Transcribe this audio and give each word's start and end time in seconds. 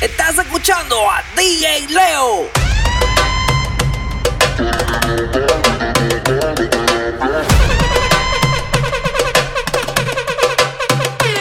Estás 0.00 0.36
escuchando 0.36 1.10
a 1.10 1.22
DJ 1.34 1.86
Leo. 1.88 2.50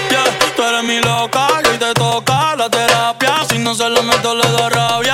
Yeah, 0.10 0.40
tú 0.56 0.64
eres 0.64 0.84
mi 0.86 1.02
loca 1.02 1.48
y 1.74 1.78
te 1.78 1.94
toca 1.94 2.56
la 2.56 2.70
terapia. 2.70 3.44
Si 3.50 3.58
no 3.58 3.76
se 3.76 3.90
lo 3.90 4.02
meto, 4.04 4.34
le 4.34 4.48
doy 4.48 4.70
rabia. 4.70 5.05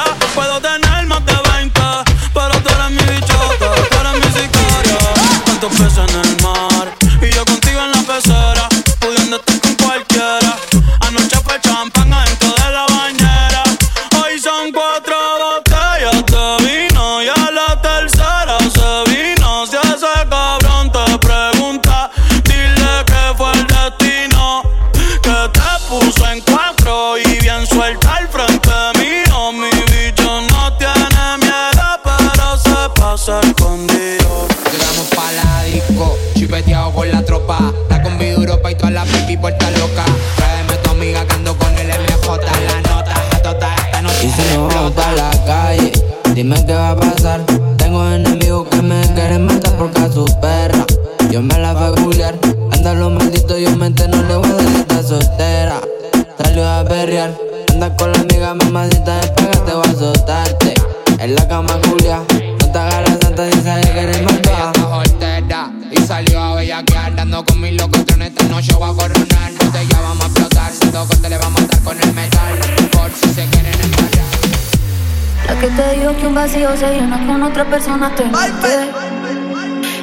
people 39.36 39.61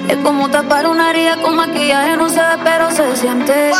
Es 0.08 0.16
como 0.22 0.50
tapar 0.50 0.86
una 0.86 1.10
herida 1.10 1.36
con 1.40 1.56
maquillaje, 1.56 2.16
no 2.16 2.28
se 2.28 2.36
ve, 2.36 2.58
pero 2.64 2.90
se 2.90 3.16
siente. 3.16 3.72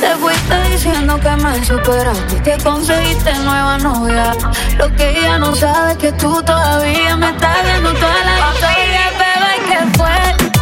Te 0.00 0.16
fuiste 0.16 0.70
diciendo 0.70 1.18
que 1.20 1.30
me 1.36 1.64
superaste, 1.64 2.42
que 2.42 2.56
conseguiste 2.62 3.32
nueva 3.40 3.78
novia. 3.78 4.32
Lo 4.78 4.94
que 4.96 5.18
ella 5.18 5.38
no 5.38 5.54
sabe 5.54 5.92
es 5.92 5.98
que 5.98 6.12
tú 6.12 6.42
todavía 6.42 7.16
me 7.16 7.30
estás 7.30 7.62
viendo 7.62 7.92
toda 7.92 8.24
la 8.24 8.52
historia, 8.52 9.10
bebé, 9.18 9.54
que 9.68 9.98
fue. 9.98 10.61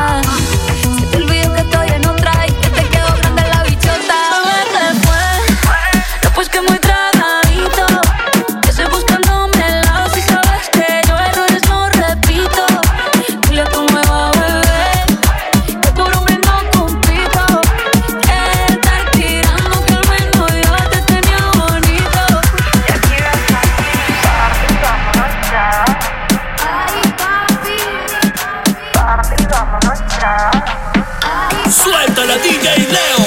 Suéltala 31.71 32.35
DJ 32.37 32.77
Leo. 32.77 33.17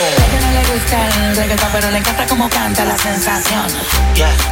no 0.40 0.50
le 0.52 0.72
gusta 0.72 1.08
el 1.08 1.36
reggaetón, 1.36 1.68
pero 1.72 1.90
le 1.90 1.98
encanta 1.98 2.24
como 2.26 2.48
canta 2.48 2.84
la 2.84 2.96
sensación. 2.96 3.66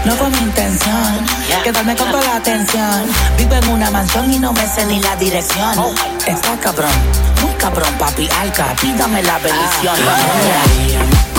No 0.05 0.17
fue 0.17 0.29
mi 0.31 0.39
intención 0.39 1.25
yeah. 1.47 1.63
quedarme 1.63 1.95
con 1.95 2.11
toda 2.11 2.25
la 2.25 2.37
atención. 2.37 3.05
Vivo 3.39 3.55
en 3.55 3.69
una 3.69 3.91
mansión 3.93 4.33
y 4.33 4.41
no 4.41 4.53
me 4.53 4.67
sé 4.67 4.85
ni 4.87 5.01
la 5.01 5.15
dirección. 5.17 5.79
Oh. 5.79 5.95
Está 6.27 6.59
cabrón, 6.59 6.91
muy 7.43 7.53
cabrón, 7.55 7.95
papi 7.97 8.29
alca. 8.41 8.75
Pídame 8.81 9.23
la 9.23 9.39
bendición. 9.39 9.95
Ah. 10.09 11.32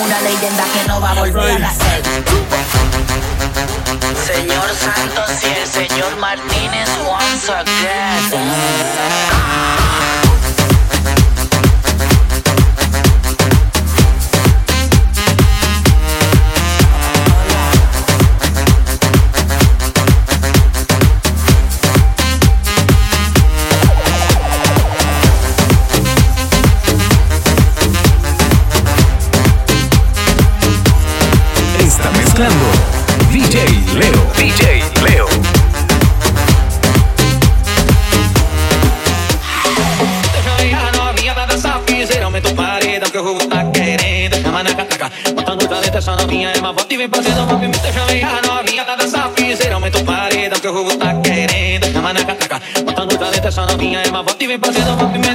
una 0.00 0.20
leyenda 0.22 0.64
que 0.64 0.88
no 0.88 1.00
va 1.00 1.10
a 1.10 1.14
volver 1.14 1.50
a 1.50 1.58
nacer. 1.58 2.02
Señor 4.26 4.70
Santos 4.74 5.30
y 5.42 5.46
el 5.46 5.66
señor 5.66 6.16
Martínez 6.16 6.88
once 7.06 7.52
again. 7.52 8.30
vive 54.50 54.58
paseando, 54.58 54.96
papi, 54.96 55.18
me 55.18 55.29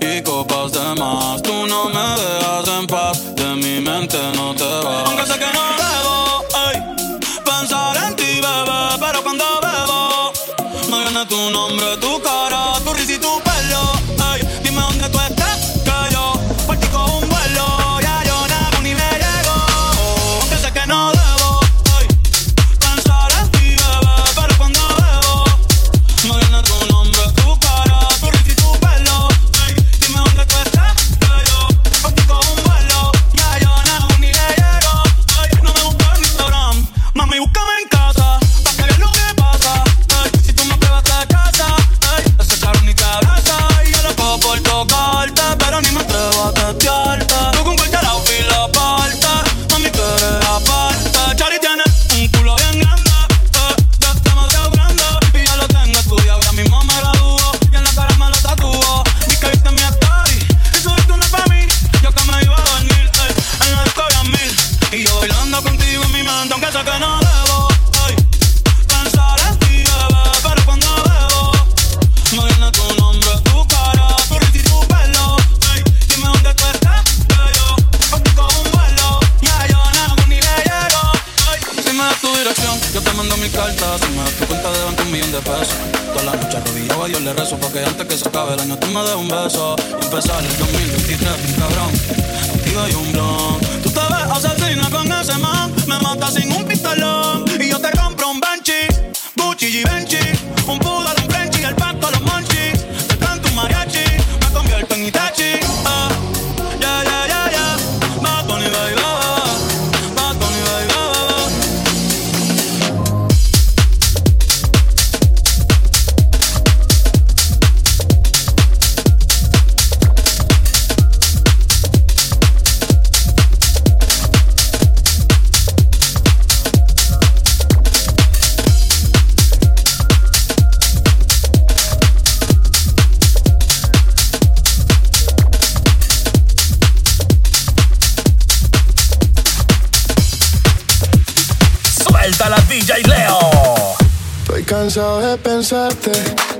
y 0.00 0.22
copas 0.22 0.72
de 0.72 0.94
más. 1.00 1.42
Tú 1.42 1.66
no 1.66 1.88
me 1.88 2.08
dejas 2.22 2.68
en 2.78 2.86
paz, 2.86 3.34
de 3.34 3.54
mi 3.56 3.80
mente 3.80 4.18
no 4.36 4.54
te 4.54 4.64
vas. 4.84 5.07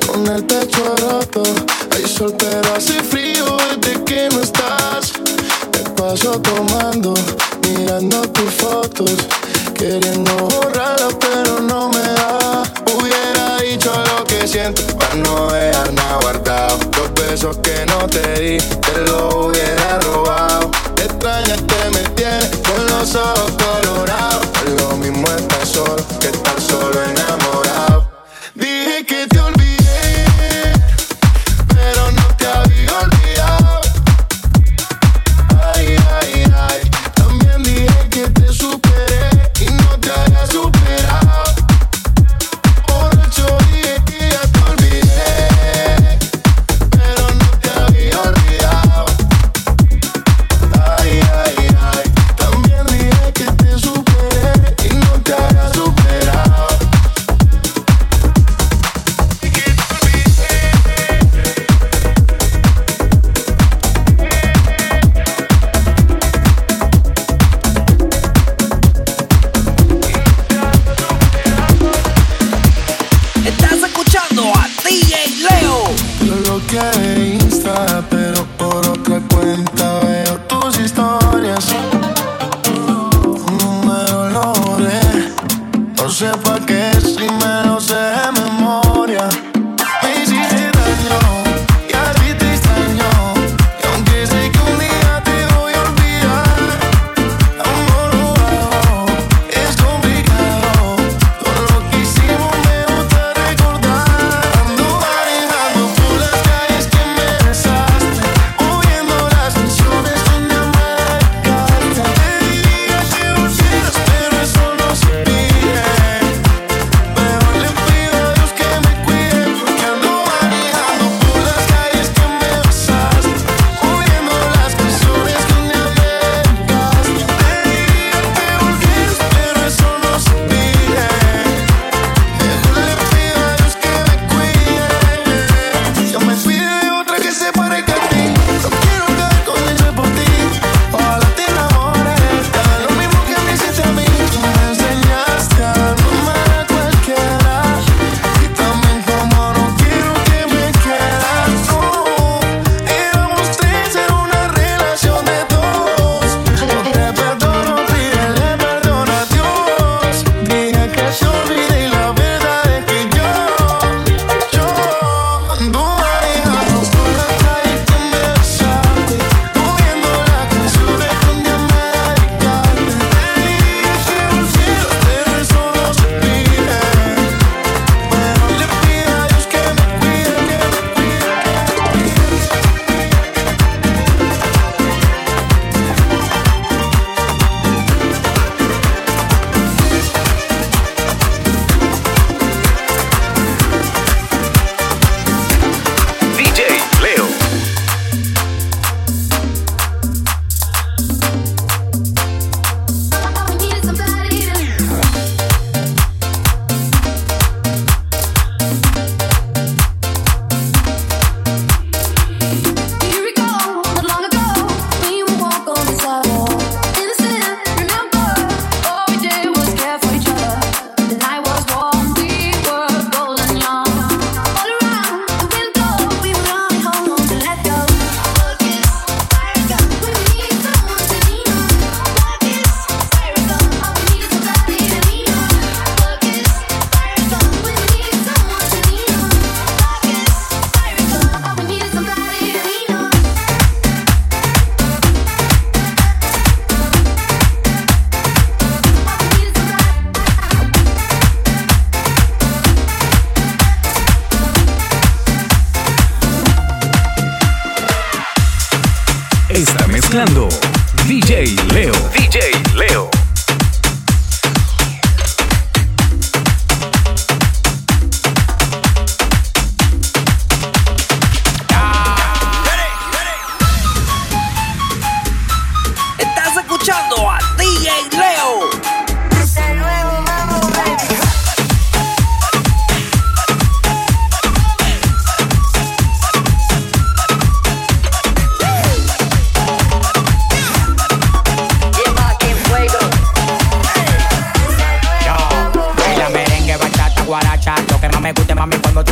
con 0.06 0.26
el 0.26 0.44
techo 0.46 0.94
roto. 0.96 1.42
Hay 1.94 2.06
sol 2.08 2.34
pero 2.38 2.74
hace 2.76 3.02
frío 3.04 3.56
desde 3.80 4.02
que 4.04 4.28
no 4.30 4.40
estás. 4.40 5.12
Me 5.72 5.90
paso 5.90 6.40
tomando, 6.40 7.14
mirando 7.62 8.22
tus 8.30 8.50
fotos, 8.54 9.16
queriendo 9.74 10.32
borrarlas 10.36 11.14
pero 11.20 11.60
no 11.60 11.88
me 11.88 12.00
da. 12.00 12.62
Hubiera 12.94 13.58
dicho 13.58 13.92
lo 14.16 14.24
que 14.24 14.46
siento 14.46 14.82
para 14.96 15.14
no 15.14 15.52
dejar 15.52 15.92
nada 15.92 16.18
guardado. 16.22 16.78
Los 16.96 17.14
besos 17.14 17.56
que 17.58 17.86
no 17.86 18.06
te 18.06 18.40
di, 18.40 18.58
te 18.58 19.00
los 19.02 19.34
hubiera 19.34 20.00
robado. 20.00 20.70
Extrañas 20.96 21.58
que 21.62 21.90
me 21.94 22.08
tienes 22.10 22.50
con 22.66 22.86
los 22.86 23.14
ojos 23.14 23.52
colorados. 23.64 24.46
Lo 24.80 24.96
mismo 24.96 25.26
estar 25.28 25.66
solo 25.66 26.02
que 26.20 26.28
estar 26.28 26.60
solo 26.60 27.02
enamorado. 27.04 27.57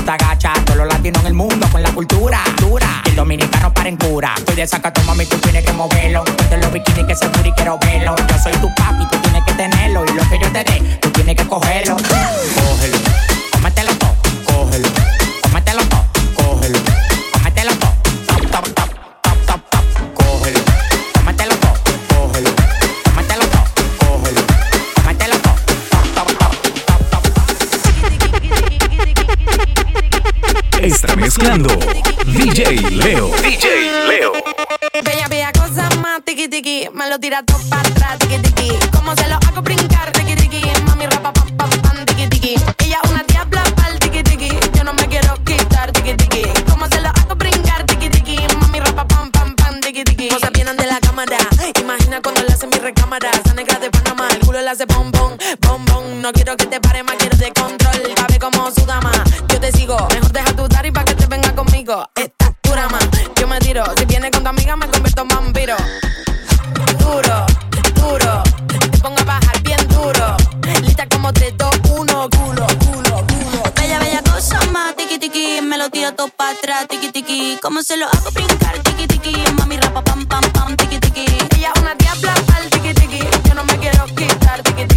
te 0.07 0.13
agachas. 0.13 0.65
Todos 0.65 0.79
los 0.79 0.87
latinos 0.87 1.21
en 1.23 1.27
el 1.27 1.35
mundo 1.35 1.69
con 1.71 1.83
la 1.83 1.91
cultura 1.91 2.41
dura. 2.61 3.03
El 3.05 3.17
dominicano 3.17 3.75
para 3.75 3.89
en 3.89 3.97
cura. 3.97 4.35
Estoy 4.39 4.55
de 4.55 4.67
saca, 4.67 4.93
toma 4.93 5.15
mi 5.15 5.27
tú 5.27 5.37
tienes 5.39 5.65
que 5.65 5.73
moverlo. 5.73 6.25
Ponte 6.25 6.57
los 6.59 6.73
bikinis 6.73 7.05
que 7.05 7.15
seguro 7.15 7.47
y 7.47 7.53
quiero 7.53 7.79
verlo. 7.79 8.15
Yo 8.17 8.39
soy 8.39 8.53
tu 8.53 8.73
papi, 8.75 9.05
tú 9.11 9.19
tienes 9.19 9.43
que 9.45 9.53
tenerlo. 9.55 10.05
Y 10.05 10.13
lo 10.13 10.29
que 10.29 10.39
yo 10.41 10.53
te 10.53 10.65
dé, 10.65 10.99
tú 11.01 11.11
tienes 11.11 11.35
que 11.35 11.47
cogerlo. 11.47 11.97
está 30.87 31.17
mezclando 31.17 31.69
DJ 32.27 32.91
Leo. 32.91 33.31
DJ 33.43 34.09
Leo. 34.09 34.33
Bella, 35.05 35.29
bella 35.29 35.53
cosa 35.53 35.89
más, 36.01 36.23
tiki 36.25 36.49
tiki. 36.49 36.89
Me 36.93 37.09
lo 37.09 37.19
tira 37.19 37.43
todo 37.43 37.59
para 37.69 37.89
atrás, 37.89 38.19
tiki 38.19 38.39
tiki. 38.39 38.73
Como 38.93 39.15
se 39.17 39.27
lo 39.29 39.35
hago 39.35 39.63
brincar, 39.63 40.13
tiki 40.13 40.35
tiki. 40.37 40.63
Mami, 40.87 41.07
rapa, 41.07 41.33
pam, 41.33 41.49
pam, 41.57 41.71
pam, 41.83 42.05
tiki 42.05 42.29
tiki. 42.29 42.55
Ella 42.85 42.99
una 43.11 43.23
diabla 43.25 43.65
pa'l 43.75 43.99
tiki 43.99 44.23
tiki. 44.23 44.49
Yo 44.75 44.85
no 44.85 44.93
me 44.95 45.07
quiero 45.09 45.35
quitar, 45.45 45.91
tiki 45.93 46.15
tiki. 46.15 46.43
Como 46.71 46.87
se 46.87 47.01
lo 47.01 47.09
hago 47.09 47.35
brincar, 47.35 47.85
tiki 47.87 48.09
tiki. 48.09 48.37
Mami, 48.61 48.81
rapa, 48.81 49.07
pam, 49.09 49.31
pam, 49.31 49.55
pam, 49.57 49.81
tiki 49.81 50.05
tiki. 50.05 50.29
Cosas 50.29 50.51
vienen 50.53 50.77
de 50.77 50.87
la 50.87 51.01
cámara. 51.01 51.39
Imagina 51.81 52.21
cuando 52.23 52.43
la 52.43 52.55
hacen 52.55 52.71
mi 52.71 52.79
recámara. 52.79 53.31
Esa 53.45 53.55
negra 53.55 53.79
de 53.79 53.91
Panamá, 53.91 54.29
el 54.31 54.39
culo 54.39 54.61
la 54.63 54.71
hace 54.73 54.85
bombón, 54.87 55.37
bombón. 55.61 56.23
No 56.23 56.33
quiero 56.33 56.57
que 56.57 56.67
te 56.67 56.81
pare 56.81 57.03
más, 57.03 57.17
quiero 57.17 57.37
de 57.37 57.53
control. 57.53 58.15
Cabe 58.15 58.39
como 58.39 58.71
su 58.71 58.85
dama. 58.87 59.13
Yo 59.49 59.61
te 59.61 59.73
sigo 59.73 60.06
yo 76.07 76.15
todo 76.15 76.29
pa' 76.29 76.51
atrás, 76.51 76.87
tiki 76.89 77.11
tiki. 77.11 77.59
¿Cómo 77.61 77.83
se 77.83 77.97
lo 77.97 78.07
hago 78.07 78.31
brincar, 78.33 78.79
tiki 78.85 79.07
tiki? 79.09 79.35
Mami 79.59 79.77
rapa 79.77 80.03
pam 80.05 80.25
pam 80.27 80.45
pam, 80.53 80.77
tiki 80.77 80.99
tiki. 81.01 81.25
Ella 81.57 81.73
es 81.75 81.81
una 81.83 81.95
diabla 81.97 82.35
al 82.55 82.71
tiki 82.71 82.95
tiki. 82.95 83.21
Yo 83.49 83.55
no 83.55 83.65
me 83.65 83.77
quiero 83.79 84.05
quitar, 84.15 84.63
tiki 84.63 84.87
tiki. 84.87 84.96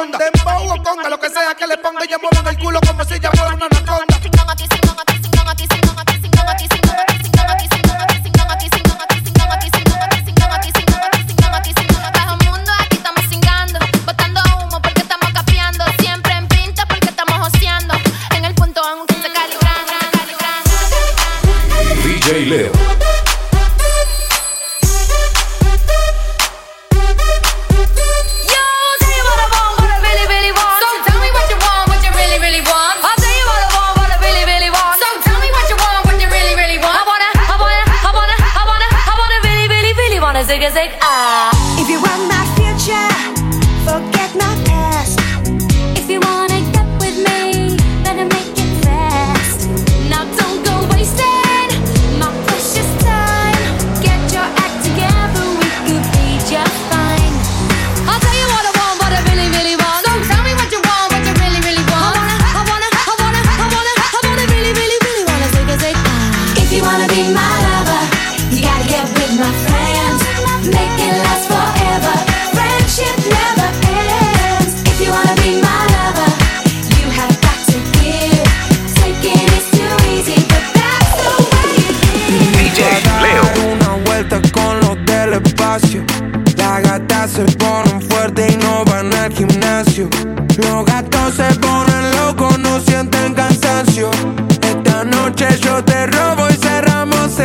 con 0.00 0.10
dembow 0.12 0.72
o 0.72 0.82
conga, 0.82 1.08
lo 1.10 1.18
que 1.20 1.28
sea 1.28 1.54
que 1.54 1.66
le 1.66 1.76
ponga, 1.76 2.04
yo 2.06 2.16
muevo 2.18 2.48
el 2.48 2.58
culo 2.58 2.80
como 2.86 3.04
si 3.04 3.20
ya 3.20 3.30
fuera 3.32 3.54
una 3.54 3.69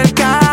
cerca. 0.05 0.44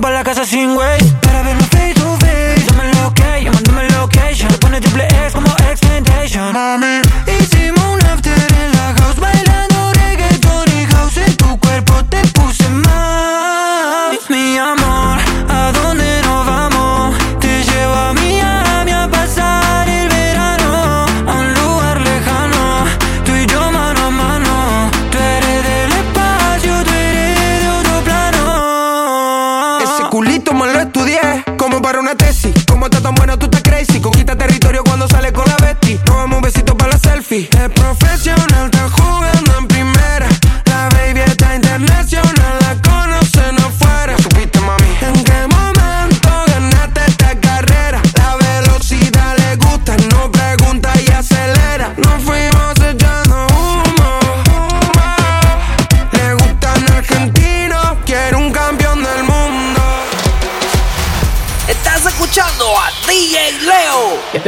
para 0.00 0.16
la 0.16 0.24
casa 0.24 0.44
sin 0.44 0.74
güey. 0.74 0.98
Para 1.22 1.42
vernos 1.42 1.66
face 1.68 1.94
to 1.94 2.16
face. 2.20 2.64
Dame 2.66 2.92
lo 2.94 3.12
que, 3.14 3.44
yo 3.44 3.52
mándame 3.52 3.88
lo 3.90 4.08
que. 4.08 4.18
Pone 4.60 4.80
triple 4.80 5.04
X 5.04 5.32
como 5.32 5.48
X 5.70 6.36
Mami. 6.52 7.07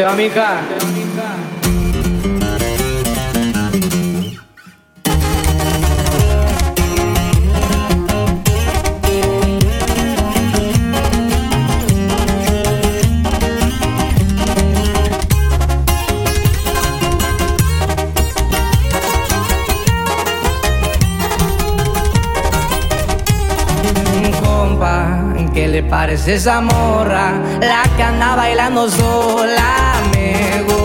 va, 0.05 0.15
mija? 0.15 0.49
Parece 26.11 26.35
esa 26.35 26.61
morra, 26.61 27.35
la 27.61 27.85
que 27.97 28.03
anda 28.03 28.35
bailando 28.35 28.91
sola. 28.91 29.93
Me 30.13 30.61
gusta. 30.65 30.80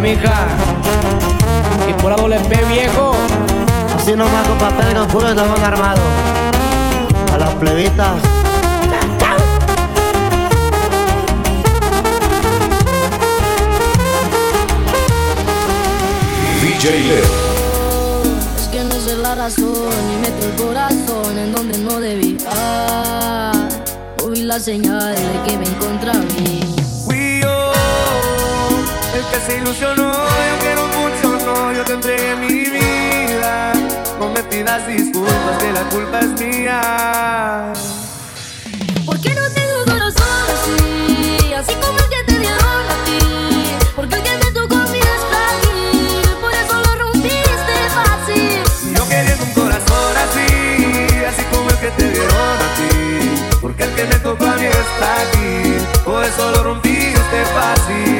mija. 0.00 0.46
Y 1.88 1.92
por 2.00 2.12
AWP 2.12 2.68
viejo. 2.68 3.12
Así 3.96 4.14
nomás 4.14 4.46
con 4.46 4.58
papel 4.58 4.94
con 4.94 5.08
puro 5.08 5.28
estaban 5.28 5.62
armado. 5.62 6.00
A 7.32 7.38
las 7.38 7.54
plebitas. 7.54 8.16
DJ 16.60 17.00
Leo 17.00 17.24
Es 18.56 18.68
que 18.68 18.84
no 18.84 18.94
sé 19.00 19.16
la 19.16 19.34
razón 19.34 19.64
y 20.12 20.20
meto 20.20 20.46
el 20.46 20.54
corazón 20.54 21.38
en 21.38 21.52
donde 21.52 21.78
no 21.78 22.00
debía. 22.00 22.38
Ah, 22.50 23.52
no 24.18 24.28
vi 24.28 24.42
la 24.42 24.60
señal 24.60 25.14
de 25.14 25.50
que 25.50 25.58
me 25.58 25.64
encontraba 25.64 26.20
mí 26.20 26.67
desilusionó 29.48 30.12
Yo 30.12 30.58
quiero 30.60 30.86
mucho, 30.86 31.46
no, 31.46 31.72
yo 31.72 31.84
te 31.84 31.94
entregué 31.94 32.36
mi 32.36 32.64
vida. 32.68 33.72
No 34.18 34.28
me 34.30 34.42
pidas 34.44 34.86
disculpas, 34.86 35.58
que 35.58 35.72
la 35.72 35.82
culpa 35.88 36.20
es 36.20 36.40
mía. 36.40 37.72
¿Por 39.06 39.20
qué 39.20 39.34
no 39.34 39.48
tengo 39.50 39.84
corazón 39.86 40.44
así? 40.54 41.54
Así 41.54 41.74
como 41.74 41.98
el 41.98 42.08
que 42.08 42.24
te 42.26 42.38
dieron 42.38 42.84
a 42.94 43.04
ti. 43.06 43.20
Porque 43.96 44.16
el 44.16 44.22
que 44.22 44.36
me 44.44 44.50
tocó 44.52 44.74
a 44.74 44.86
mí 44.88 44.98
es 44.98 45.22
Por 46.40 46.52
eso 46.52 46.82
lo 46.86 46.94
rompiste 47.04 47.76
fácil. 47.96 48.94
Yo 48.94 49.08
quería 49.08 49.36
un 49.40 49.52
corazón 49.54 50.16
así 50.24 51.24
Así 51.26 51.42
como 51.52 51.70
el 51.70 51.78
que 51.78 51.90
te 51.90 52.10
dieron 52.10 52.58
a 52.66 52.74
ti. 52.76 53.58
Porque 53.60 53.84
el 53.84 53.94
que 53.94 54.04
me 54.04 54.18
tocó 54.20 54.44
a 54.44 54.56
mí 54.56 54.66
es 54.66 54.88
frágil 54.98 55.86
Por 56.04 56.24
eso 56.24 56.50
lo 56.50 56.62
rompiste 56.62 57.44
fácil. 57.54 58.17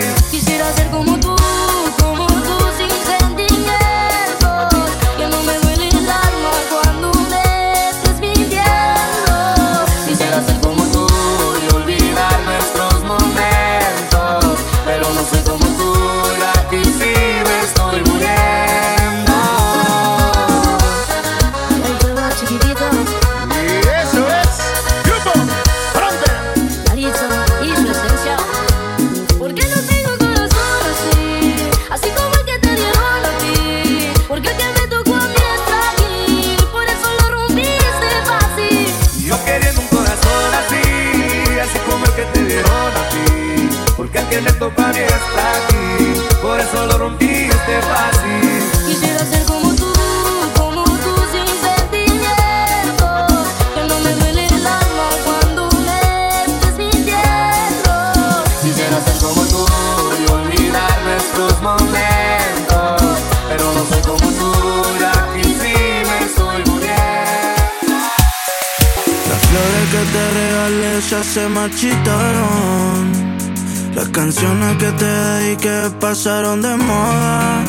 se 71.28 71.46
marchitaron. 71.48 73.12
Las 73.94 74.08
canciones 74.08 74.76
que 74.78 74.90
te 74.92 75.04
dediqué 75.04 75.90
pasaron 76.00 76.62
de 76.62 76.74
moda. 76.76 77.64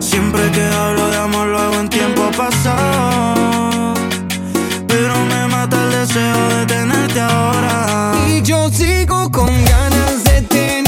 Siempre 0.00 0.50
que 0.50 0.64
hablo 0.64 1.08
de 1.10 1.16
amor 1.16 1.46
lo 1.46 1.58
hago 1.58 1.74
en 1.74 1.88
tiempo 1.88 2.30
pasado. 2.36 3.94
Pero 4.88 5.14
me 5.26 5.46
mata 5.46 5.76
el 5.84 5.90
deseo 5.90 6.48
de 6.56 6.66
tenerte 6.66 7.20
ahora. 7.20 8.12
Y 8.26 8.42
yo 8.42 8.68
sigo 8.70 9.30
con 9.30 9.48
ganas 9.64 10.24
de 10.24 10.42
tenerte. 10.42 10.87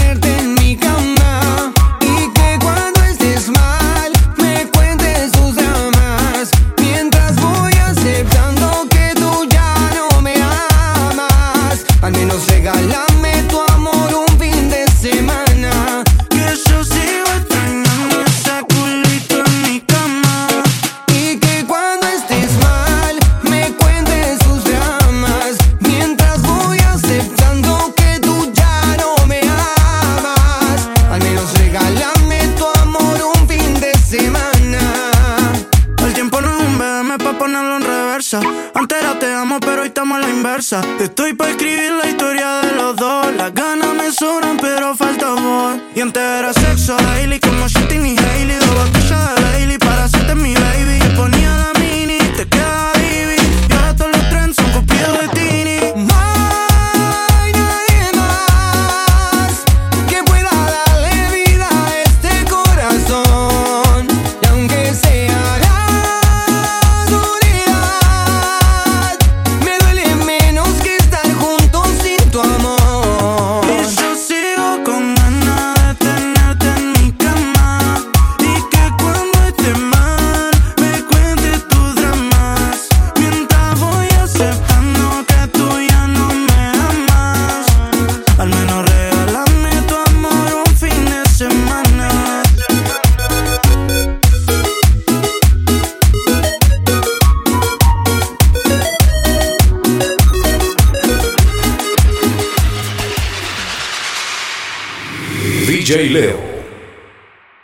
promesa. 40.70 41.02
Estoy 41.02 41.34
para 41.34 41.50
escribir 41.50 41.92
la 41.92 42.08
historia 42.08 42.60
de 42.60 42.72
los 42.72 42.96
dos. 42.96 43.34
Las 43.34 43.52
ganas 43.54 43.94
me 43.94 44.12
sobran, 44.12 44.56
pero 44.58 44.94
falta 44.94 45.32
amor. 45.32 45.80
Y 45.94 46.00
antes 46.00 46.22
era 46.22 46.52
sexo, 46.52 46.96